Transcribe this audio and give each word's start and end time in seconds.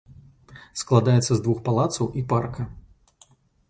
Складаецца 0.83 1.23
з 1.33 1.39
двух 1.45 1.59
палацаў 1.69 2.05
і 2.19 2.27
парка. 2.35 2.71